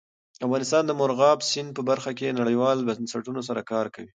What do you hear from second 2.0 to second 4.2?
کې نړیوالو بنسټونو سره کار کوي.